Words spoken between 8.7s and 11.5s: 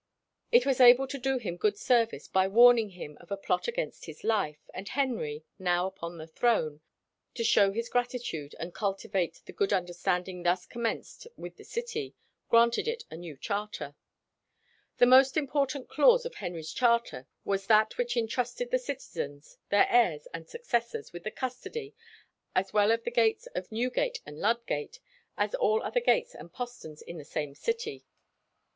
"cultivate the good understanding thus commenced